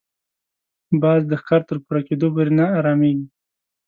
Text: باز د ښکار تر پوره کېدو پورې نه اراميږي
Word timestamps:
باز 1.01 1.21
د 1.31 1.33
ښکار 1.41 1.61
تر 1.69 1.77
پوره 1.85 2.01
کېدو 2.07 2.27
پورې 2.35 2.51
نه 2.59 2.65
اراميږي 2.77 3.27